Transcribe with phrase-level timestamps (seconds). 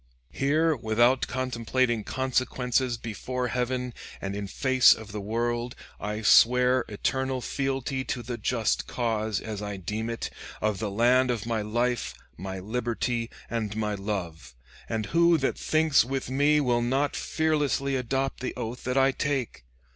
[0.31, 7.39] Here, without contemplating consequences, before Heaven, and in face of the world, I swear eternal
[7.39, 12.15] fealty to the just cause, as I deem it, of the land of my life,
[12.35, 14.55] my liberty, and my love.
[14.89, 19.65] And who that thinks with me will not fearlessly adopt that oath that I take?